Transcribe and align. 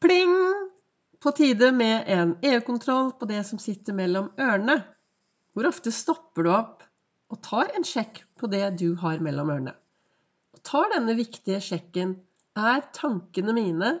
Pling! 0.00 0.32
På 1.22 1.30
tide 1.32 1.72
med 1.72 2.04
en 2.06 2.34
EU-kontroll 2.42 3.12
på 3.12 3.24
det 3.24 3.40
som 3.48 3.58
sitter 3.58 3.96
mellom 3.96 4.26
ørene. 4.36 4.74
Hvor 5.56 5.68
ofte 5.70 5.88
stopper 5.94 6.44
du 6.44 6.50
opp 6.52 6.84
og 7.32 7.40
tar 7.46 7.72
en 7.72 7.86
sjekk 7.86 8.20
på 8.36 8.50
det 8.52 8.60
du 8.76 8.90
har 9.00 9.22
mellom 9.24 9.54
ørene? 9.54 9.72
Og 10.52 10.60
tar 10.68 10.92
denne 10.92 11.16
viktige 11.16 11.62
sjekken 11.64 12.12
er 12.60 12.84
tankene 12.92 13.56
mine 13.56 13.94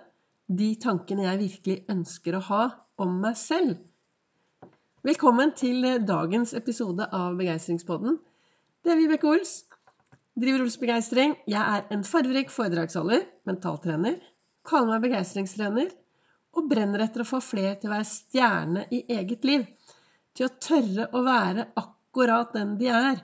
de 0.52 0.68
tankene 0.84 1.24
jeg 1.30 1.42
virkelig 1.46 1.78
ønsker 1.96 2.36
å 2.36 2.44
ha 2.50 2.62
om 3.00 3.16
meg 3.24 3.40
selv? 3.40 3.80
Velkommen 5.00 5.56
til 5.56 5.80
dagens 6.04 6.52
episode 6.60 7.08
av 7.08 7.40
Begeistringspodden. 7.40 8.20
Det 8.84 8.92
er 8.92 9.00
Vibeke 9.00 9.32
Ols. 9.32 9.62
Driver 10.36 10.68
Ols 10.68 10.76
Begeistring. 10.76 11.38
Jeg 11.48 11.64
er 11.64 11.88
en 11.88 12.04
farverik 12.04 12.52
foredragsholder, 12.52 13.24
mentaltrener, 13.48 14.20
kaller 14.66 14.96
meg 14.96 15.06
begeistringstrener 15.06 15.92
og 16.56 16.68
brenner 16.70 17.04
etter 17.04 17.22
å 17.22 17.28
få 17.28 17.40
flere 17.44 17.76
til 17.80 17.90
å 17.90 17.96
være 17.96 18.08
stjerne 18.08 18.84
i 18.94 19.02
eget 19.16 19.46
liv. 19.48 19.64
Til 20.36 20.48
å 20.48 20.54
tørre 20.60 21.08
å 21.16 21.22
være 21.24 21.70
akkurat 21.80 22.52
den 22.56 22.76
de 22.80 22.90
er. 22.92 23.22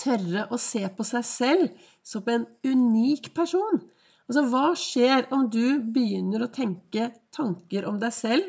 Tørre 0.00 0.48
å 0.52 0.58
se 0.60 0.82
på 0.96 1.06
seg 1.06 1.26
selv 1.28 1.88
som 2.04 2.26
en 2.32 2.46
unik 2.66 3.30
person. 3.36 3.82
Altså, 4.24 4.44
hva 4.48 4.70
skjer 4.78 5.28
om 5.36 5.48
du 5.52 5.80
begynner 5.94 6.46
å 6.46 6.52
tenke 6.52 7.10
tanker 7.34 7.88
om 7.88 8.00
deg 8.00 8.14
selv? 8.16 8.48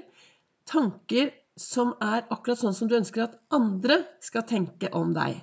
Tanker 0.66 1.34
som 1.60 1.94
er 2.04 2.26
akkurat 2.32 2.60
sånn 2.60 2.76
som 2.76 2.90
du 2.92 2.96
ønsker 2.98 3.26
at 3.26 3.36
andre 3.56 4.02
skal 4.24 4.48
tenke 4.48 4.92
om 4.96 5.14
deg. 5.16 5.38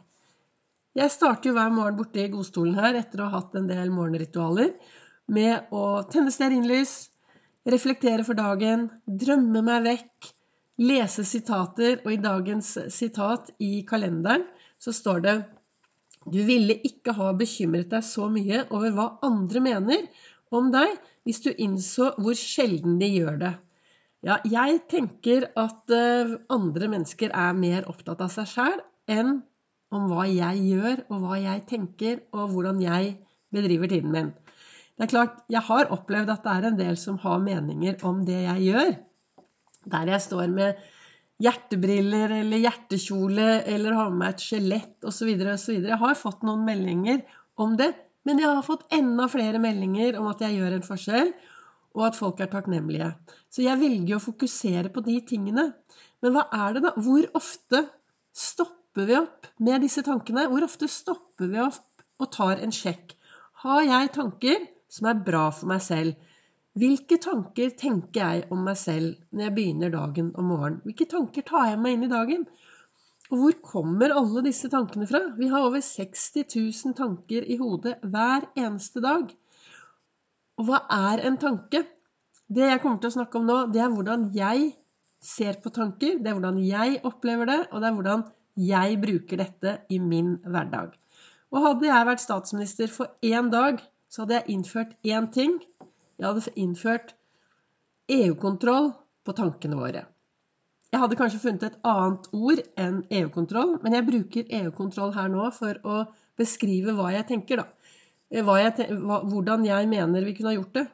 Jeg 0.96 1.12
starter 1.12 1.48
jo 1.48 1.56
hver 1.56 1.70
morgen 1.72 1.96
borte 1.96 2.20
i 2.20 2.32
godstolen 2.32 2.76
her 2.76 2.98
etter 2.98 3.22
å 3.22 3.30
ha 3.30 3.38
hatt 3.38 3.54
en 3.56 3.68
del 3.70 3.92
morgenritualer 3.94 4.74
med 5.30 5.72
å 5.74 6.02
tenne 6.10 6.32
stearinlys, 6.34 7.10
reflektere 7.68 8.24
for 8.26 8.38
dagen, 8.38 8.88
drømme 9.06 9.62
meg 9.64 9.86
vekk, 9.86 10.30
lese 10.82 11.24
sitater, 11.28 12.00
og 12.02 12.12
i 12.14 12.20
dagens 12.22 12.74
sitat 12.90 13.52
i 13.62 13.82
kalenderen 13.88 14.46
så 14.82 14.94
står 14.94 15.20
det 15.26 15.36
Du 16.26 16.40
ville 16.46 16.78
ikke 16.86 17.14
ha 17.18 17.32
bekymret 17.34 17.90
deg 17.90 18.04
så 18.06 18.28
mye 18.30 18.64
over 18.70 18.94
hva 18.96 19.08
andre 19.26 19.62
mener 19.62 20.06
om 20.50 20.70
deg 20.74 20.96
hvis 21.26 21.42
du 21.44 21.52
innså 21.52 22.12
hvor 22.18 22.36
sjelden 22.38 22.98
de 23.00 23.08
gjør 23.12 23.38
det. 23.42 23.52
Ja, 24.22 24.38
jeg 24.46 24.84
tenker 24.90 25.48
at 25.58 25.90
uh, 25.90 26.36
andre 26.54 26.88
mennesker 26.90 27.32
er 27.34 27.56
mer 27.58 27.88
opptatt 27.90 28.22
av 28.22 28.30
seg 28.30 28.46
sjæl 28.50 28.82
enn 29.10 29.40
om 29.92 30.06
hva 30.08 30.28
jeg 30.30 30.62
gjør, 30.70 31.02
og 31.12 31.24
hva 31.26 31.38
jeg 31.42 31.64
tenker, 31.68 32.22
og 32.32 32.54
hvordan 32.54 32.78
jeg 32.80 33.16
bedriver 33.52 33.90
tiden 33.90 34.14
min. 34.14 34.30
Det 35.02 35.08
er 35.08 35.16
klart, 35.16 35.38
jeg 35.50 35.66
har 35.66 35.88
opplevd 35.90 36.28
at 36.30 36.44
det 36.44 36.50
er 36.52 36.64
en 36.68 36.76
del 36.78 36.96
som 37.00 37.16
har 37.18 37.40
meninger 37.42 37.96
om 38.06 38.20
det 38.22 38.36
jeg 38.44 38.68
gjør. 38.68 38.90
Der 39.90 40.10
jeg 40.12 40.22
står 40.22 40.52
med 40.54 40.76
hjertebriller 41.42 42.30
eller 42.36 42.60
hjertekjole 42.62 43.46
eller 43.66 43.96
har 43.98 44.12
med 44.12 44.20
meg 44.20 44.36
et 44.36 44.44
skjelett 44.44 45.08
osv. 45.10 45.32
osv. 45.56 45.80
Jeg 45.88 45.98
har 45.98 46.20
fått 46.20 46.44
noen 46.46 46.62
meldinger 46.68 47.24
om 47.58 47.74
det, 47.80 47.88
men 48.22 48.38
jeg 48.38 48.46
har 48.46 48.62
fått 48.62 48.84
enda 48.94 49.26
flere 49.32 49.58
meldinger 49.64 50.20
om 50.20 50.28
at 50.30 50.44
jeg 50.46 50.60
gjør 50.60 50.76
en 50.76 50.86
forskjell, 50.86 51.32
og 51.98 52.04
at 52.06 52.18
folk 52.20 52.38
er 52.38 52.52
takknemlige. 52.52 53.08
Så 53.50 53.64
jeg 53.64 53.80
velger 53.80 54.20
å 54.20 54.22
fokusere 54.22 54.92
på 54.94 55.02
de 55.08 55.16
tingene. 55.26 55.64
Men 56.22 56.36
hva 56.36 56.44
er 56.60 56.76
det, 56.76 56.84
da? 56.84 56.92
Hvor 56.94 57.26
ofte 57.40 57.80
stopper 58.30 59.10
vi 59.10 59.18
opp 59.18 59.50
med 59.58 59.82
disse 59.82 60.06
tankene? 60.06 60.46
Hvor 60.46 60.68
ofte 60.68 60.86
stopper 60.86 61.50
vi 61.50 61.58
opp 61.64 62.06
og 62.22 62.30
tar 62.38 62.62
en 62.62 62.70
sjekk? 62.70 63.16
Har 63.66 63.82
jeg 63.82 64.14
tanker 64.14 64.62
som 64.92 65.08
er 65.08 65.24
bra 65.26 65.46
for 65.54 65.70
meg 65.72 65.82
selv. 65.84 66.28
Hvilke 66.78 67.18
tanker 67.20 67.72
tenker 67.76 68.20
jeg 68.20 68.44
om 68.52 68.62
meg 68.64 68.78
selv 68.80 69.16
når 69.32 69.46
jeg 69.46 69.54
begynner 69.58 69.92
dagen 69.92 70.30
om 70.40 70.52
morgenen? 70.52 70.80
Hvilke 70.86 71.08
tanker 71.10 71.44
tar 71.48 71.70
jeg 71.70 71.80
meg 71.80 71.96
inn 71.96 72.06
i 72.06 72.12
dagen? 72.12 72.46
Og 73.32 73.40
hvor 73.40 73.56
kommer 73.64 74.12
alle 74.12 74.42
disse 74.44 74.68
tankene 74.72 75.08
fra? 75.08 75.22
Vi 75.38 75.48
har 75.52 75.64
over 75.64 75.80
60 75.84 76.44
000 76.52 76.96
tanker 76.98 77.44
i 77.48 77.56
hodet 77.60 77.94
hver 78.04 78.44
eneste 78.60 79.00
dag. 79.04 79.30
Og 80.60 80.68
hva 80.68 80.82
er 80.92 81.24
en 81.28 81.38
tanke? 81.40 81.84
Det 82.52 82.66
jeg 82.68 82.80
kommer 82.82 83.00
til 83.00 83.12
å 83.12 83.16
snakke 83.16 83.40
om 83.40 83.48
nå, 83.48 83.58
det 83.72 83.80
er 83.80 83.92
hvordan 83.92 84.28
jeg 84.36 84.72
ser 85.22 85.60
på 85.62 85.72
tanker, 85.72 86.18
det 86.20 86.28
er 86.28 86.36
hvordan 86.36 86.58
jeg 86.66 86.98
opplever 87.08 87.48
det, 87.48 87.60
og 87.70 87.80
det 87.80 87.88
er 87.88 87.96
hvordan 87.96 88.24
jeg 88.60 88.98
bruker 89.00 89.40
dette 89.40 89.76
i 89.88 90.00
min 90.02 90.34
hverdag. 90.44 90.92
Og 91.52 91.64
hadde 91.66 91.88
jeg 91.88 92.08
vært 92.08 92.24
statsminister 92.24 92.92
for 92.92 93.14
én 93.24 93.48
dag, 93.52 93.80
så 94.12 94.22
hadde 94.22 94.40
jeg 94.40 94.56
innført 94.58 94.96
én 95.08 95.28
ting. 95.32 95.56
Jeg 96.20 96.28
hadde 96.28 96.52
innført 96.60 97.14
EU-kontroll 98.12 98.90
på 99.24 99.34
tankene 99.38 99.78
våre. 99.78 100.04
Jeg 100.92 101.00
hadde 101.00 101.16
kanskje 101.16 101.40
funnet 101.40 101.62
et 101.64 101.78
annet 101.88 102.26
ord 102.36 102.60
enn 102.76 102.98
EU-kontroll, 103.08 103.78
men 103.80 103.96
jeg 103.96 104.04
bruker 104.10 104.50
EU-kontroll 104.60 105.14
her 105.16 105.30
nå 105.32 105.46
for 105.56 105.78
å 105.88 106.02
beskrive 106.36 106.92
hva 106.98 107.14
jeg 107.14 107.30
tenker, 107.30 107.62
da. 107.62 108.42
Hva 108.44 108.58
jeg, 108.60 108.90
hva, 109.00 109.22
hvordan 109.28 109.64
jeg 109.64 109.88
mener 109.88 110.24
vi 110.24 110.34
kunne 110.36 110.52
ha 110.52 110.58
gjort 110.58 110.76
det. 110.76 110.84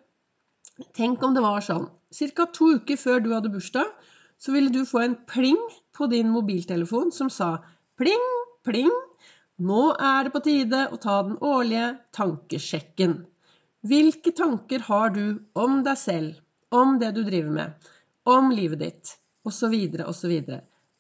Tenk 0.94 1.22
om 1.26 1.34
det 1.34 1.42
var 1.42 1.64
sånn. 1.66 1.88
Ca. 2.14 2.46
to 2.54 2.70
uker 2.78 2.98
før 2.98 3.24
du 3.24 3.32
hadde 3.34 3.50
bursdag, 3.50 3.90
så 4.38 4.54
ville 4.54 4.70
du 4.70 4.84
få 4.86 5.02
en 5.02 5.18
pling 5.26 5.58
på 5.98 6.06
din 6.10 6.30
mobiltelefon 6.30 7.10
som 7.14 7.30
sa 7.30 7.56
pling, 7.98 8.22
pling, 8.66 8.94
nå 9.58 9.82
er 9.94 10.26
det 10.26 10.32
på 10.34 10.42
tide 10.44 10.84
å 10.94 10.98
ta 11.02 11.18
den 11.26 11.38
årlige 11.42 11.90
tankesjekken. 12.14 13.18
Hvilke 13.88 14.32
tanker 14.34 14.84
har 14.86 15.10
du 15.14 15.38
om 15.58 15.82
deg 15.86 15.98
selv, 15.98 16.38
om 16.74 16.98
det 17.00 17.12
du 17.16 17.22
driver 17.26 17.54
med, 17.54 17.90
om 18.28 18.50
livet 18.54 18.82
ditt, 18.82 19.14
osv., 19.46 19.74
osv.? 20.06 20.34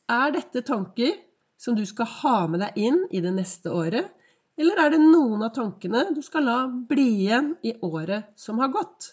Er 0.08 0.34
dette 0.34 0.62
tanker 0.66 1.14
som 1.58 1.76
du 1.76 1.84
skal 1.86 2.08
ha 2.20 2.36
med 2.50 2.62
deg 2.64 2.78
inn 2.88 3.02
i 3.10 3.22
det 3.24 3.34
neste 3.34 3.70
året, 3.74 4.10
eller 4.58 4.80
er 4.82 4.94
det 4.94 5.02
noen 5.02 5.44
av 5.46 5.52
tankene 5.54 6.08
du 6.14 6.22
skal 6.26 6.46
la 6.48 6.58
bli 6.66 7.06
igjen 7.26 7.52
i 7.62 7.76
året 7.86 8.32
som 8.38 8.58
har 8.62 8.72
gått? 8.74 9.12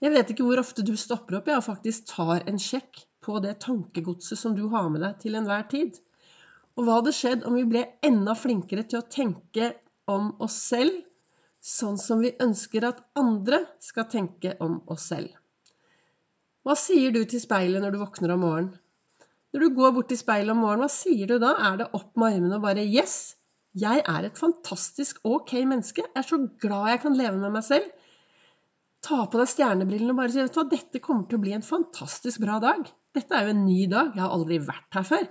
Jeg 0.00 0.14
vet 0.14 0.30
ikke 0.32 0.46
hvor 0.46 0.60
ofte 0.62 0.84
du 0.86 0.94
stopper 0.96 1.40
opp 1.40 1.50
ja, 1.50 1.58
og 1.58 1.66
faktisk 1.66 2.06
tar 2.12 2.46
en 2.48 2.60
sjekk 2.62 3.02
på 3.24 3.40
det 3.44 3.58
tankegodset 3.64 4.38
som 4.38 4.54
du 4.56 4.68
har 4.72 4.86
med 4.92 5.02
deg 5.04 5.18
til 5.20 5.36
enhver 5.36 5.66
tid. 5.68 5.98
Og 6.78 6.86
hva 6.86 6.98
hadde 7.00 7.14
skjedd 7.14 7.46
om 7.48 7.56
vi 7.58 7.66
ble 7.68 7.84
enda 8.06 8.36
flinkere 8.38 8.86
til 8.88 9.00
å 9.00 9.08
tenke 9.10 9.72
om 10.10 10.30
oss 10.42 10.58
selv 10.70 11.00
sånn 11.60 11.98
som 12.00 12.22
vi 12.24 12.32
ønsker 12.40 12.86
at 12.88 13.02
andre 13.20 13.64
skal 13.84 14.08
tenke 14.12 14.54
om 14.64 14.78
oss 14.92 15.10
selv? 15.10 15.32
Hva 16.64 16.76
sier 16.76 17.12
du 17.12 17.22
til 17.24 17.42
speilet 17.42 17.82
når 17.82 17.94
du 17.94 18.00
våkner 18.02 18.34
om 18.36 18.42
morgenen? 18.44 18.72
Når 19.50 19.64
du 19.64 19.76
går 19.76 19.94
bort 19.96 20.08
til 20.12 20.20
speilet 20.20 20.54
om 20.54 20.60
morgenen, 20.62 20.86
hva 20.86 20.94
sier 20.94 21.26
du 21.26 21.38
da? 21.42 21.56
Er 21.70 21.80
det 21.80 21.90
opp 21.96 22.12
med 22.20 22.36
armene 22.36 22.60
og 22.60 22.66
bare 22.68 22.86
Yes! 22.86 23.36
Jeg 23.78 24.02
er 24.02 24.26
et 24.26 24.38
fantastisk 24.38 25.20
ok 25.26 25.52
menneske. 25.62 26.02
Jeg 26.02 26.18
er 26.18 26.26
så 26.26 26.40
glad 26.62 26.88
jeg 26.90 27.02
kan 27.04 27.16
leve 27.18 27.38
med 27.38 27.54
meg 27.54 27.62
selv. 27.66 27.90
Ta 29.06 29.22
på 29.30 29.38
deg 29.38 29.50
stjernebrillene 29.52 30.12
og 30.12 30.18
bare 30.18 30.32
si 30.34 30.40
vet 30.42 30.54
du 30.54 30.58
hva, 30.58 30.66
dette 30.72 31.02
kommer 31.04 31.28
til 31.28 31.38
å 31.38 31.44
bli 31.44 31.54
en 31.54 31.64
fantastisk 31.64 32.42
bra 32.42 32.58
dag. 32.62 32.82
Dette 33.14 33.36
er 33.36 33.46
jo 33.46 33.54
en 33.54 33.62
ny 33.64 33.84
dag. 33.90 34.10
Jeg 34.16 34.24
har 34.24 34.34
aldri 34.34 34.58
vært 34.64 34.98
her 34.98 35.06
før. 35.06 35.28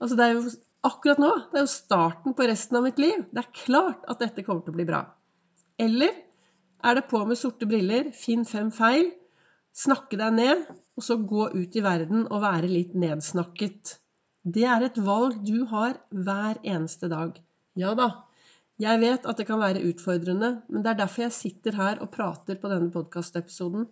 Altså, 0.00 0.16
det 0.16 0.24
er 0.24 0.32
jo 0.32 0.54
akkurat 0.86 1.20
nå. 1.22 1.32
Det 1.50 1.60
er 1.60 1.66
jo 1.66 1.72
starten 1.72 2.36
på 2.36 2.46
resten 2.48 2.78
av 2.78 2.86
mitt 2.86 3.00
liv. 3.02 3.24
Det 3.32 3.42
er 3.42 3.56
klart 3.64 4.06
at 4.10 4.22
dette 4.22 4.44
kommer 4.46 4.64
til 4.64 4.74
å 4.74 4.78
bli 4.78 4.88
bra. 4.88 5.02
Eller 5.80 6.14
er 6.84 6.98
det 6.98 7.06
på 7.10 7.22
med 7.26 7.40
sorte 7.40 7.68
briller, 7.68 8.10
finn 8.14 8.44
fem 8.48 8.70
feil, 8.74 9.08
snakke 9.74 10.18
deg 10.20 10.36
ned, 10.36 10.66
og 10.94 11.06
så 11.06 11.16
gå 11.18 11.48
ut 11.54 11.76
i 11.76 11.82
verden 11.84 12.28
og 12.28 12.44
være 12.44 12.70
litt 12.70 12.94
nedsnakket. 12.94 13.96
Det 14.44 14.66
er 14.68 14.84
et 14.84 15.00
valg 15.00 15.40
du 15.46 15.64
har 15.70 15.96
hver 16.12 16.60
eneste 16.62 17.08
dag. 17.10 17.40
Ja 17.80 17.94
da, 17.98 18.10
jeg 18.82 19.00
vet 19.00 19.26
at 19.30 19.38
det 19.38 19.46
kan 19.48 19.62
være 19.62 19.82
utfordrende, 19.88 20.50
men 20.68 20.82
det 20.82 20.92
er 20.92 21.00
derfor 21.04 21.26
jeg 21.26 21.36
sitter 21.36 21.76
her 21.78 22.00
og 22.02 22.10
prater 22.14 22.58
på 22.60 22.70
denne 22.70 22.90
podkastepisoden. 22.94 23.88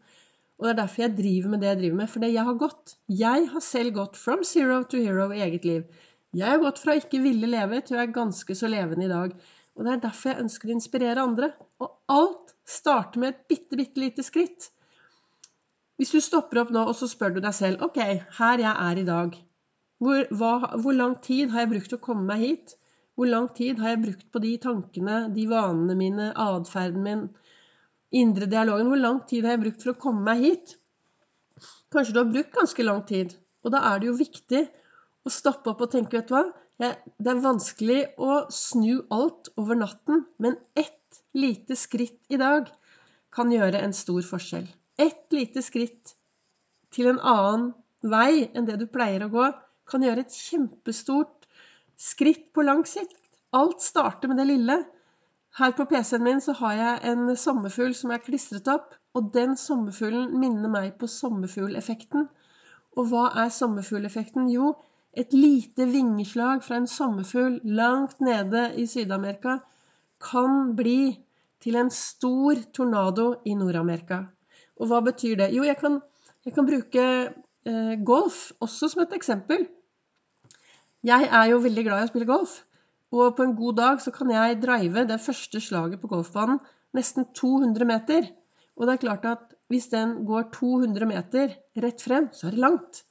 Og 0.58 0.66
det 0.66 0.72
er 0.72 0.80
derfor 0.82 1.02
jeg 1.02 1.16
driver 1.18 1.52
med 1.52 1.62
det 1.62 1.68
jeg 1.68 1.78
driver 1.80 1.98
med. 2.00 2.10
Fordi 2.10 2.32
jeg 2.32 2.46
har 2.46 2.58
gått. 2.58 2.96
Jeg 3.10 3.46
har 3.50 3.64
selv 3.64 3.94
gått 3.96 4.18
from 4.18 4.44
zero 4.46 4.82
to 4.86 5.00
hero 5.02 5.30
i 5.34 5.40
eget 5.42 5.64
liv. 5.66 6.02
Jeg 6.32 6.48
har 6.48 6.62
gått 6.62 6.80
fra 6.80 6.94
ikke 6.96 7.20
ville 7.20 7.48
leve 7.50 7.82
til 7.84 7.96
å 7.96 8.00
være 8.00 8.14
ganske 8.14 8.54
så 8.56 8.68
levende 8.72 9.04
i 9.04 9.10
dag. 9.10 9.34
Og 9.76 9.84
det 9.84 9.92
er 9.92 10.04
derfor 10.04 10.30
jeg 10.30 10.44
ønsker 10.44 10.70
å 10.70 10.76
inspirere 10.76 11.24
andre. 11.24 11.50
Og 11.84 11.90
alt 12.12 12.54
starter 12.68 13.20
med 13.20 13.34
et 13.34 13.42
bitte, 13.52 13.76
bitte 13.76 14.00
lite 14.00 14.24
skritt. 14.24 14.70
Hvis 16.00 16.12
du 16.14 16.20
stopper 16.24 16.62
opp 16.62 16.72
nå 16.72 16.86
og 16.88 16.96
så 16.96 17.08
spør 17.10 17.36
du 17.36 17.42
deg 17.44 17.54
selv 17.56 17.84
OK, 17.84 18.00
her 18.38 18.62
jeg 18.64 18.72
er 18.72 19.00
i 19.00 19.06
dag, 19.06 19.36
hvor, 20.02 20.24
hva, 20.34 20.52
hvor 20.82 20.96
lang 20.96 21.18
tid 21.22 21.52
har 21.52 21.62
jeg 21.62 21.72
brukt 21.76 21.92
å 21.94 22.00
komme 22.02 22.26
meg 22.26 22.40
hit? 22.42 22.76
Hvor 23.14 23.28
lang 23.28 23.50
tid 23.54 23.78
har 23.78 23.92
jeg 23.92 24.02
brukt 24.02 24.24
på 24.32 24.40
de 24.42 24.56
tankene, 24.58 25.18
de 25.36 25.44
vanene 25.50 25.94
mine, 25.98 26.30
atferden 26.32 27.04
min, 27.04 27.26
indre 28.10 28.48
dialogen? 28.50 28.88
Hvor 28.90 29.02
lang 29.04 29.20
tid 29.28 29.46
har 29.46 29.54
jeg 29.54 29.62
brukt 29.66 29.84
for 29.84 29.92
å 29.92 30.00
komme 30.00 30.24
meg 30.26 30.46
hit? 30.46 30.74
Kanskje 31.92 32.16
du 32.16 32.22
har 32.22 32.32
brukt 32.32 32.56
ganske 32.56 32.88
lang 32.88 33.04
tid. 33.06 33.36
Og 33.62 33.76
da 33.76 33.84
er 33.92 34.00
det 34.00 34.08
jo 34.08 34.16
viktig 34.18 34.64
å 35.24 35.30
stoppe 35.32 35.70
opp 35.72 35.84
og 35.86 35.92
tenke, 35.92 36.18
vet 36.18 36.28
du 36.28 36.34
hva 36.34 36.44
Det 36.82 37.30
er 37.30 37.42
vanskelig 37.44 38.00
å 38.18 38.46
snu 38.50 39.04
alt 39.14 39.52
over 39.60 39.78
natten, 39.78 40.24
men 40.38 40.56
ett 40.74 41.22
lite 41.34 41.76
skritt 41.78 42.20
i 42.28 42.40
dag 42.40 42.70
kan 43.32 43.52
gjøre 43.52 43.80
en 43.80 43.94
stor 43.96 44.22
forskjell. 44.26 44.66
ett 44.98 45.32
lite 45.32 45.62
skritt 45.62 46.14
til 46.92 47.08
en 47.08 47.20
annen 47.20 47.72
vei 48.02 48.50
enn 48.54 48.66
det 48.66 48.76
du 48.80 48.86
pleier 48.86 49.24
å 49.24 49.30
gå, 49.32 49.46
kan 49.88 50.02
gjøre 50.04 50.24
et 50.26 50.34
kjempestort 50.34 51.46
skritt 51.98 52.52
på 52.54 52.64
lang 52.66 52.84
sikt. 52.86 53.16
Alt 53.52 53.80
starter 53.84 54.28
med 54.28 54.38
det 54.40 54.48
lille. 54.48 54.78
Her 55.58 55.72
på 55.76 55.86
PC-en 55.88 56.24
min 56.24 56.40
så 56.40 56.54
har 56.60 56.74
jeg 56.78 57.00
en 57.12 57.36
sommerfugl 57.36 57.94
som 57.96 58.12
er 58.12 58.22
klistret 58.24 58.68
opp, 58.72 58.94
og 59.14 59.32
den 59.34 59.56
sommerfuglen 59.60 60.32
minner 60.40 60.72
meg 60.72 60.94
på 61.00 61.08
sommerfugleffekten. 61.10 62.28
Og 62.96 63.10
hva 63.10 63.26
er 63.42 63.52
sommerfugleffekten? 63.52 64.48
Jo, 64.52 64.72
et 65.12 65.34
lite 65.36 65.84
vingeslag 65.92 66.62
fra 66.64 66.78
en 66.80 66.88
sommerfugl 66.88 67.58
langt 67.64 68.20
nede 68.24 68.70
i 68.80 68.86
Syd-Amerika 68.88 69.58
kan 70.22 70.72
bli 70.76 71.12
til 71.62 71.76
en 71.76 71.90
stor 71.92 72.58
tornado 72.74 73.34
i 73.44 73.54
Nord-Amerika. 73.54 74.22
Og 74.80 74.88
hva 74.88 75.02
betyr 75.04 75.36
det? 75.42 75.52
Jo, 75.54 75.66
jeg 75.68 75.76
kan, 75.78 76.00
jeg 76.46 76.56
kan 76.56 76.66
bruke 76.66 77.04
eh, 77.04 77.94
golf 78.04 78.50
også 78.64 78.88
som 78.88 79.04
et 79.04 79.14
eksempel. 79.14 79.66
Jeg 81.04 81.28
er 81.28 81.50
jo 81.50 81.62
veldig 81.62 81.84
glad 81.86 82.00
i 82.00 82.08
å 82.08 82.10
spille 82.10 82.30
golf. 82.30 82.60
Og 83.12 83.36
på 83.36 83.44
en 83.44 83.56
god 83.58 83.78
dag 83.78 84.00
så 84.00 84.10
kan 84.14 84.30
jeg 84.32 84.60
drive 84.62 85.04
det 85.10 85.20
første 85.20 85.60
slaget 85.60 86.00
på 86.00 86.08
golfbanen 86.08 86.62
nesten 86.96 87.28
200 87.36 87.88
meter. 87.88 88.30
Og 88.78 88.88
det 88.88 88.94
er 88.94 89.04
klart 89.04 89.26
at 89.28 89.56
hvis 89.68 89.90
den 89.92 90.22
går 90.28 90.48
200 90.54 91.08
meter 91.08 91.52
rett 91.84 92.04
frem, 92.04 92.30
så 92.32 92.48
er 92.48 92.56
det 92.56 92.64
langt. 92.64 93.02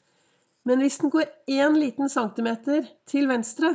Men 0.68 0.84
hvis 0.84 1.00
den 1.02 1.10
går 1.14 1.26
én 1.50 1.78
liten 1.80 2.10
centimeter 2.10 2.86
til 3.10 3.28
venstre, 3.30 3.74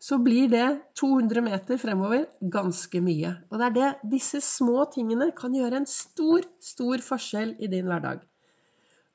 så 0.00 0.16
blir 0.24 0.48
det 0.48 0.66
200 0.96 1.42
meter 1.44 1.76
fremover 1.80 2.24
ganske 2.52 3.02
mye. 3.04 3.34
Og 3.52 3.60
det 3.60 3.66
er 3.66 3.74
det 3.76 4.12
disse 4.14 4.40
små 4.40 4.86
tingene 4.94 5.28
kan 5.36 5.52
gjøre 5.52 5.82
en 5.82 5.88
stor, 5.88 6.46
stor 6.60 7.04
forskjell 7.04 7.52
i 7.60 7.68
din 7.68 7.90
hverdag. 7.90 8.22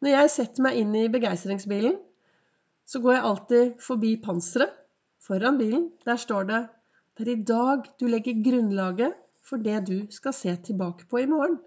Når 0.06 0.14
jeg 0.14 0.34
setter 0.36 0.66
meg 0.68 0.78
inn 0.78 0.94
i 1.00 1.08
begeistringsbilen, 1.10 1.98
så 2.86 3.02
går 3.02 3.16
jeg 3.16 3.26
alltid 3.32 3.78
forbi 3.82 4.12
panseret 4.22 4.76
foran 5.26 5.58
bilen. 5.58 5.88
Der 6.06 6.22
står 6.22 6.50
det 6.52 6.62
det 7.18 7.26
er 7.26 7.32
i 7.32 7.44
dag 7.48 7.86
du 7.98 8.06
legger 8.12 8.44
grunnlaget 8.46 9.16
for 9.46 9.62
det 9.62 9.86
du 9.88 9.98
skal 10.12 10.34
se 10.36 10.52
tilbake 10.68 11.08
på 11.10 11.24
i 11.24 11.30
morgen. 11.30 11.58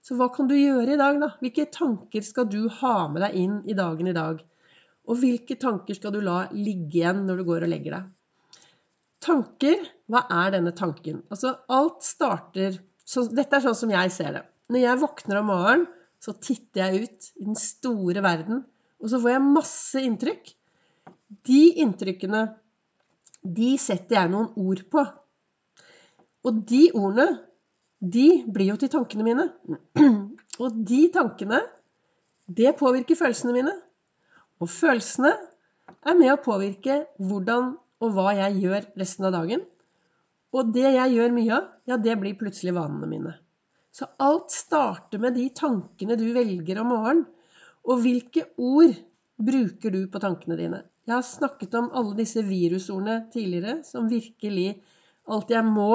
Så 0.00 0.16
hva 0.16 0.30
kan 0.32 0.48
du 0.48 0.54
gjøre 0.56 0.94
i 0.94 1.00
dag, 1.00 1.18
da? 1.20 1.28
Hvilke 1.42 1.66
tanker 1.72 2.24
skal 2.24 2.48
du 2.48 2.62
ha 2.80 2.94
med 3.12 3.20
deg 3.24 3.36
inn 3.36 3.58
i 3.68 3.76
dagen 3.76 4.08
i 4.08 4.16
dag? 4.16 4.40
Og 5.10 5.20
hvilke 5.20 5.56
tanker 5.60 5.96
skal 5.96 6.14
du 6.14 6.20
la 6.24 6.44
ligge 6.54 7.02
igjen 7.02 7.24
når 7.26 7.40
du 7.40 7.46
går 7.48 7.66
og 7.66 7.72
legger 7.72 7.96
deg? 7.98 8.08
Tanker, 9.20 9.82
hva 10.08 10.24
er 10.32 10.54
denne 10.56 10.72
tanken? 10.76 11.20
Altså, 11.28 11.52
alt 11.68 12.04
starter 12.06 12.78
så, 13.04 13.26
Dette 13.26 13.58
er 13.58 13.64
sånn 13.64 13.76
som 13.76 13.92
jeg 13.92 14.12
ser 14.14 14.36
det. 14.38 14.44
Når 14.70 14.84
jeg 14.84 15.00
våkner 15.02 15.40
om 15.40 15.50
morgenen, 15.50 15.88
så 16.20 16.34
titter 16.36 16.84
jeg 16.84 17.08
ut 17.08 17.28
i 17.40 17.46
den 17.48 17.58
store 17.58 18.22
verden, 18.22 18.60
og 19.00 19.08
så 19.08 19.18
får 19.20 19.32
jeg 19.32 19.44
masse 19.46 20.02
inntrykk. 20.04 20.50
De 21.48 21.62
inntrykkene 21.82 22.42
de 23.40 23.70
setter 23.80 24.18
jeg 24.18 24.32
noen 24.32 24.50
ord 24.60 24.82
på. 24.92 25.04
Og 26.44 26.60
de 26.68 26.82
ordene, 26.92 27.28
de 28.00 28.26
blir 28.48 28.72
jo 28.72 28.78
til 28.80 28.90
tankene 28.92 29.26
mine. 29.26 29.46
Og 30.62 30.80
de 30.88 31.02
tankene, 31.12 31.60
det 32.48 32.74
påvirker 32.80 33.18
følelsene 33.18 33.54
mine. 33.54 33.74
Og 34.60 34.68
følelsene 34.72 35.32
er 36.00 36.16
med 36.16 36.32
å 36.32 36.40
påvirke 36.42 37.04
hvordan 37.20 37.74
og 38.00 38.16
hva 38.16 38.32
jeg 38.36 38.62
gjør 38.64 38.88
resten 39.00 39.28
av 39.28 39.36
dagen. 39.36 39.62
Og 40.56 40.72
det 40.74 40.88
jeg 40.88 41.14
gjør 41.14 41.34
mye 41.36 41.52
av, 41.54 41.68
ja, 41.86 41.98
det 42.00 42.16
blir 42.18 42.38
plutselig 42.40 42.74
vanene 42.74 43.08
mine. 43.10 43.34
Så 43.94 44.08
alt 44.22 44.52
starter 44.54 45.20
med 45.22 45.36
de 45.36 45.48
tankene 45.54 46.16
du 46.18 46.28
velger 46.34 46.80
om 46.80 46.90
morgenen. 46.94 47.26
Og 47.88 48.02
hvilke 48.04 48.46
ord 48.60 48.96
bruker 49.40 49.94
du 49.94 50.02
på 50.10 50.20
tankene 50.22 50.56
dine? 50.58 50.80
Jeg 51.08 51.16
har 51.16 51.26
snakket 51.26 51.74
om 51.78 51.88
alle 51.96 52.16
disse 52.18 52.42
virusordene 52.44 53.24
tidligere, 53.32 53.80
som 53.86 54.08
virkelig 54.10 54.74
alt 55.30 55.52
jeg 55.52 55.64
må, 55.66 55.94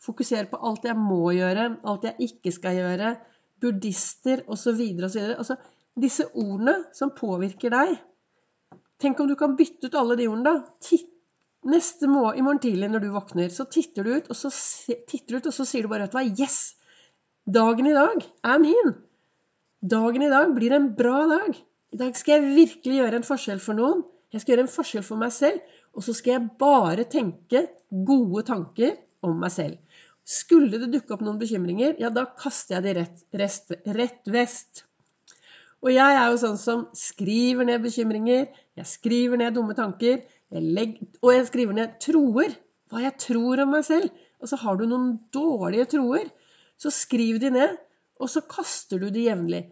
fokusere 0.00 0.48
på 0.50 0.60
alt 0.66 0.86
jeg 0.88 0.96
må 0.98 1.34
gjøre, 1.36 1.66
alt 1.88 2.06
jeg 2.08 2.30
ikke 2.30 2.52
skal 2.54 2.78
gjøre, 2.78 3.14
buddhister 3.60 4.44
osv. 4.48 4.80
osv. 5.04 5.20
Altså 5.36 5.56
disse 6.00 6.26
ordene 6.38 6.76
som 6.96 7.12
påvirker 7.16 7.72
deg. 7.74 7.96
Tenk 9.00 9.20
om 9.20 9.28
du 9.28 9.36
kan 9.38 9.56
bytte 9.56 9.88
ut 9.88 9.96
alle 9.96 10.16
de 10.20 10.28
ordene, 10.30 10.54
da. 10.60 11.00
Neste 11.70 12.08
morgen, 12.08 12.38
I 12.38 12.44
morgen 12.44 12.60
tidlig 12.62 12.88
når 12.88 13.02
du 13.04 13.10
våkner, 13.12 13.50
så 13.52 13.66
titter 13.68 14.04
du 14.04 14.14
ut, 14.16 14.28
og 14.32 14.36
så, 14.36 14.48
titter 15.08 15.36
ut, 15.36 15.48
og 15.50 15.52
så 15.52 15.66
sier 15.68 15.84
du 15.84 15.92
bare 15.92 16.06
at 16.08 16.16
hva, 16.16 16.24
Yes! 16.24 16.76
Dagen 17.50 17.88
i 17.88 17.96
dag 17.96 18.22
er 18.46 18.60
min. 18.62 18.94
Dagen 19.80 20.22
i 20.24 20.30
dag 20.30 20.54
blir 20.56 20.72
en 20.76 20.90
bra 20.96 21.24
dag. 21.28 21.56
I 21.90 21.98
dag 22.00 22.16
skal 22.16 22.38
jeg 22.38 22.54
virkelig 22.54 22.98
gjøre 23.00 23.20
en 23.20 23.26
forskjell 23.26 23.60
for 23.64 23.76
noen. 23.76 24.04
Jeg 24.30 24.42
skal 24.42 24.54
gjøre 24.54 24.66
en 24.68 24.72
forskjell 24.72 25.04
for 25.04 25.20
meg 25.20 25.32
selv, 25.34 25.60
og 25.96 26.04
så 26.06 26.14
skal 26.14 26.36
jeg 26.36 26.50
bare 26.60 27.08
tenke 27.10 27.64
gode 27.90 28.44
tanker 28.48 28.94
om 29.26 29.40
meg 29.40 29.52
selv. 29.52 29.89
Skulle 30.26 30.78
det 30.78 30.90
dukke 30.92 31.16
opp 31.16 31.24
noen 31.24 31.40
bekymringer, 31.40 31.96
ja, 32.02 32.10
da 32.12 32.26
kaster 32.38 32.78
jeg 32.78 32.86
de 32.86 32.96
rett, 33.00 33.22
rest, 33.40 33.74
rett 33.86 34.30
vest. 34.30 34.84
Og 35.80 35.92
jeg 35.94 36.16
er 36.16 36.26
jo 36.28 36.40
sånn 36.42 36.58
som 36.60 36.82
skriver 36.96 37.66
ned 37.66 37.80
bekymringer, 37.82 38.50
jeg 38.76 38.88
skriver 38.88 39.40
ned 39.40 39.56
dumme 39.56 39.76
tanker, 39.78 40.20
jeg 40.50 40.74
legger, 40.76 41.08
og 41.22 41.32
jeg 41.34 41.46
skriver 41.48 41.78
ned 41.78 41.96
troer. 42.02 42.58
Hva 42.90 43.04
jeg 43.04 43.14
tror 43.22 43.62
om 43.62 43.70
meg 43.76 43.84
selv. 43.86 44.10
Og 44.42 44.50
så 44.50 44.58
har 44.58 44.78
du 44.78 44.86
noen 44.88 45.12
dårlige 45.34 45.92
troer, 45.92 46.30
så 46.80 46.90
skriv 46.90 47.38
de 47.42 47.52
ned, 47.54 47.76
og 48.20 48.30
så 48.32 48.42
kaster 48.48 49.00
du 49.00 49.10
de 49.12 49.26
jevnlig. 49.28 49.62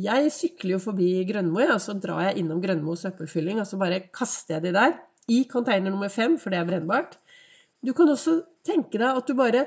Jeg 0.00 0.30
sykler 0.34 0.74
jo 0.74 0.80
forbi 0.82 1.08
Grønmo, 1.28 1.60
og 1.62 1.80
så 1.82 1.94
drar 2.02 2.24
jeg 2.28 2.40
innom 2.42 2.62
Grønmo 2.62 2.96
søppelfylling, 2.98 3.60
og 3.62 3.68
så 3.68 3.78
bare 3.78 4.02
kaster 4.16 4.56
jeg 4.56 4.66
de 4.66 4.72
der 4.74 4.96
i 5.30 5.44
container 5.50 5.92
nummer 5.92 6.10
fem, 6.12 6.34
for 6.40 6.50
det 6.50 6.58
er 6.58 6.66
brennbart. 6.68 7.18
Du 7.84 7.92
kan 7.96 8.10
også 8.10 8.40
tenke 8.66 8.98
deg 8.98 9.20
at 9.20 9.28
du 9.28 9.36
bare 9.38 9.66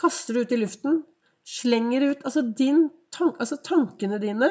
kaster 0.00 0.36
det 0.36 0.46
ut 0.46 0.56
i 0.56 0.60
luften, 0.62 1.02
slenger 1.46 2.10
ut 2.10 2.24
Altså, 2.24 2.42
din, 2.42 2.88
tank, 3.12 3.38
altså 3.40 3.60
tankene 3.64 4.20
dine, 4.22 4.50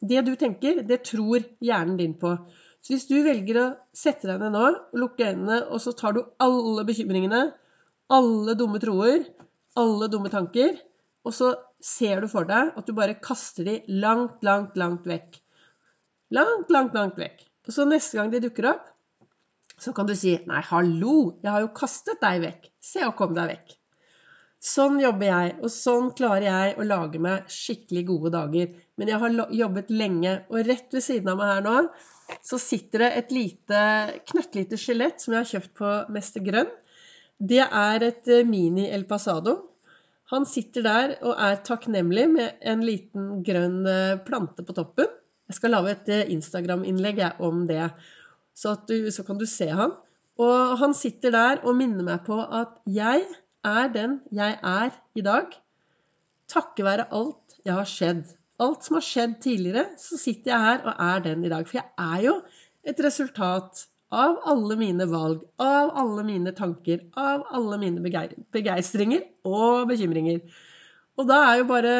det 0.00 0.24
du 0.26 0.34
tenker, 0.40 0.82
det 0.86 1.02
tror 1.04 1.44
hjernen 1.60 1.98
din 2.00 2.16
på. 2.20 2.36
Så 2.80 2.94
hvis 2.94 3.08
du 3.10 3.18
velger 3.24 3.58
å 3.60 3.66
sette 3.96 4.28
deg 4.28 4.40
ned 4.40 4.54
nå, 4.56 4.68
lukke 4.96 5.26
øynene, 5.28 5.64
og 5.68 5.82
så 5.84 5.92
tar 5.96 6.16
du 6.16 6.22
alle 6.40 6.86
bekymringene, 6.88 7.42
alle 8.10 8.54
dumme 8.56 8.80
troer, 8.82 9.26
alle 9.78 10.08
dumme 10.10 10.32
tanker, 10.32 10.78
og 11.26 11.36
så 11.36 11.52
ser 11.84 12.24
du 12.24 12.30
for 12.32 12.48
deg 12.48 12.72
at 12.76 12.88
du 12.88 12.94
bare 12.96 13.18
kaster 13.20 13.68
de 13.68 13.76
langt, 14.00 14.40
langt, 14.46 14.78
langt 14.80 15.04
vekk. 15.08 15.36
Langt, 16.32 16.72
langt, 16.72 16.96
langt 16.96 17.20
vekk. 17.20 17.44
Og 17.68 17.76
så 17.76 17.84
neste 17.88 18.16
gang 18.16 18.32
de 18.32 18.40
dukker 18.46 18.70
opp, 18.72 18.88
så 19.80 19.92
kan 19.96 20.08
du 20.08 20.14
si 20.16 20.36
'Nei, 20.36 20.60
hallo, 20.72 21.40
jeg 21.42 21.52
har 21.52 21.60
jo 21.64 21.76
kastet 21.76 22.20
deg 22.20 22.40
vekk. 22.44 22.66
Se 22.80 23.04
og 23.06 23.16
kom 23.16 23.36
deg 23.36 23.48
vekk'. 23.52 23.79
Sånn 24.60 24.98
jobber 25.00 25.30
jeg, 25.30 25.52
og 25.64 25.72
sånn 25.72 26.10
klarer 26.16 26.46
jeg 26.46 26.72
å 26.76 26.84
lage 26.84 27.20
meg 27.22 27.48
skikkelig 27.48 28.02
gode 28.10 28.32
dager. 28.34 28.74
Men 29.00 29.08
jeg 29.08 29.20
har 29.22 29.38
jobbet 29.56 29.92
lenge, 29.92 30.34
og 30.52 30.66
rett 30.68 30.92
ved 30.92 31.04
siden 31.04 31.32
av 31.32 31.40
meg 31.40 31.54
her 31.54 31.64
nå 31.64 31.76
så 32.46 32.58
sitter 32.62 33.04
det 33.04 33.10
et 33.18 33.32
lite, 33.34 33.80
knøttlite 34.30 34.78
skjelett 34.78 35.22
som 35.22 35.34
jeg 35.34 35.42
har 35.42 35.50
kjøpt 35.50 35.72
på 35.80 35.94
Mester 36.14 36.44
Grønn. 36.44 36.70
Det 37.40 37.62
er 37.64 38.04
et 38.06 38.30
eh, 38.30 38.46
mini-El 38.46 39.06
Pasado. 39.08 39.56
Han 40.30 40.46
sitter 40.46 40.84
der 40.86 41.14
og 41.26 41.34
er 41.42 41.62
takknemlig 41.66 42.26
med 42.30 42.60
en 42.70 42.84
liten 42.86 43.40
grønn 43.46 43.80
eh, 43.88 44.20
plante 44.26 44.62
på 44.66 44.76
toppen. 44.76 45.08
Jeg 45.50 45.58
skal 45.58 45.74
lage 45.74 45.96
et 45.96 46.12
eh, 46.12 46.32
Instagram-innlegg 46.36 47.24
om 47.42 47.64
det, 47.70 47.88
så, 48.54 48.76
du, 48.86 49.10
så, 49.10 49.24
kan 49.26 49.40
du 49.40 49.46
se 49.48 49.70
han. 49.72 49.96
Og 50.40 50.76
han 50.80 50.94
sitter 50.96 51.34
der 51.34 51.64
og 51.64 51.74
minner 51.80 52.06
meg 52.06 52.22
på 52.28 52.38
at 52.38 52.78
jeg 52.88 53.24
er 53.66 53.90
den 53.92 54.20
jeg 54.32 54.58
er 54.62 54.94
i 55.14 55.24
dag. 55.24 55.52
Takket 56.50 56.84
være 56.86 57.08
alt 57.14 57.60
jeg 57.64 57.76
har 57.76 57.88
skjedd. 57.88 58.24
Alt 58.60 58.84
som 58.84 58.98
har 58.98 59.04
skjedd 59.04 59.38
tidligere, 59.44 59.86
så 60.00 60.18
sitter 60.20 60.52
jeg 60.52 60.66
her 60.66 60.82
og 60.84 61.04
er 61.06 61.22
den 61.24 61.44
i 61.44 61.52
dag. 61.52 61.66
For 61.68 61.80
jeg 61.80 61.88
er 61.98 62.24
jo 62.26 62.34
et 62.88 63.00
resultat 63.04 63.86
av 64.10 64.40
alle 64.50 64.76
mine 64.80 65.06
valg, 65.08 65.44
av 65.62 65.92
alle 66.00 66.24
mine 66.26 66.52
tanker, 66.56 67.04
av 67.16 67.44
alle 67.54 67.78
mine 67.80 68.02
begeistringer 68.02 69.22
og 69.46 69.86
bekymringer. 69.92 70.40
Og 71.20 71.28
da 71.30 71.38
er 71.50 71.60
jo 71.60 71.68
bare 71.70 71.94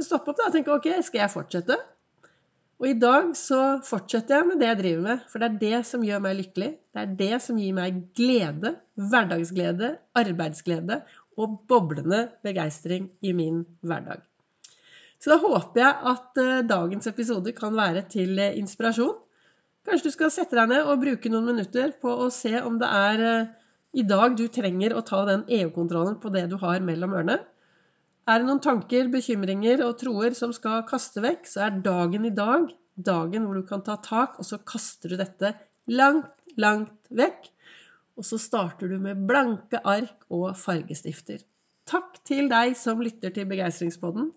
stopp 0.00 0.30
opp 0.30 0.38
da, 0.38 0.48
og 0.48 0.54
tenke 0.54 0.72
ok, 0.72 0.88
skal 1.04 1.24
jeg 1.24 1.34
fortsette? 1.34 1.78
Og 2.82 2.88
i 2.90 2.98
dag 2.98 3.28
så 3.38 3.78
fortsetter 3.86 4.40
jeg 4.40 4.46
med 4.48 4.58
det 4.58 4.66
jeg 4.66 4.78
driver 4.80 5.02
med, 5.04 5.20
for 5.30 5.38
det 5.38 5.48
er 5.48 5.58
det 5.60 5.80
som 5.86 6.02
gjør 6.02 6.22
meg 6.24 6.34
lykkelig. 6.40 6.70
Det 6.90 7.02
er 7.04 7.12
det 7.20 7.36
som 7.44 7.60
gir 7.62 7.76
meg 7.76 8.00
glede, 8.18 8.72
hverdagsglede, 8.98 9.92
arbeidsglede 10.18 10.98
og 11.38 11.60
boblende 11.70 12.24
begeistring 12.42 13.06
i 13.22 13.30
min 13.38 13.62
hverdag. 13.86 14.24
Så 15.22 15.30
da 15.30 15.38
håper 15.38 15.78
jeg 15.78 16.10
at 16.10 16.42
eh, 16.42 16.64
dagens 16.66 17.06
episode 17.06 17.54
kan 17.54 17.78
være 17.78 18.02
til 18.10 18.34
eh, 18.42 18.56
inspirasjon. 18.58 19.14
Kanskje 19.86 20.10
du 20.10 20.14
skal 20.16 20.34
sette 20.34 20.58
deg 20.58 20.72
ned 20.74 20.82
og 20.82 20.98
bruke 21.04 21.30
noen 21.30 21.52
minutter 21.52 21.94
på 22.02 22.16
å 22.24 22.30
se 22.34 22.56
om 22.66 22.82
det 22.82 22.90
er 22.90 23.26
eh, 23.28 23.52
i 23.94 24.02
dag 24.08 24.34
du 24.34 24.48
trenger 24.50 24.96
å 24.98 25.04
ta 25.06 25.22
den 25.28 25.46
EU-kontrollen 25.46 26.18
på 26.18 26.34
det 26.34 26.48
du 26.50 26.58
har 26.58 26.82
mellom 26.82 27.14
ørene. 27.14 27.38
Er 28.28 28.38
det 28.38 28.46
noen 28.46 28.62
tanker, 28.62 29.08
bekymringer 29.10 29.82
og 29.86 29.96
troer 29.98 30.36
som 30.38 30.52
skal 30.54 30.84
kaste 30.86 31.22
vekk, 31.24 31.48
så 31.50 31.66
er 31.66 31.82
dagen 31.82 32.28
i 32.28 32.34
dag 32.34 32.70
dagen 32.96 33.46
hvor 33.46 33.56
du 33.56 33.64
kan 33.66 33.82
ta 33.84 33.96
tak, 34.02 34.38
og 34.38 34.46
så 34.46 34.58
kaster 34.58 35.12
du 35.12 35.18
dette 35.20 35.54
langt, 35.90 36.34
langt 36.60 37.08
vekk. 37.10 37.48
Og 38.20 38.26
så 38.28 38.38
starter 38.40 38.90
du 38.92 38.98
med 39.00 39.24
blanke 39.28 39.80
ark 39.88 40.26
og 40.30 40.52
fargestifter. 40.58 41.40
Takk 41.88 42.20
til 42.28 42.50
deg 42.52 42.76
som 42.78 43.00
lytter 43.02 43.32
til 43.34 43.48
Begeistringspodden. 43.48 44.30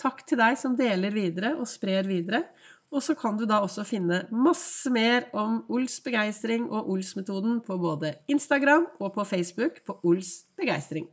Takk 0.00 0.24
til 0.26 0.40
deg 0.40 0.58
som 0.58 0.74
deler 0.76 1.14
videre 1.14 1.54
og 1.56 1.68
sprer 1.70 2.08
videre. 2.08 2.42
Og 2.90 3.04
så 3.06 3.14
kan 3.14 3.36
du 3.38 3.44
da 3.46 3.60
også 3.62 3.84
finne 3.86 4.24
masse 4.34 4.90
mer 4.90 5.28
om 5.38 5.60
Ols 5.70 6.00
begeistring 6.02 6.66
og 6.66 6.90
Ols-metoden 6.90 7.60
på 7.62 7.78
både 7.78 8.16
Instagram 8.28 8.88
og 8.98 9.14
på 9.14 9.24
Facebook 9.30 9.78
på 9.86 10.00
Ols 10.02 10.40
begeistring. 10.58 11.06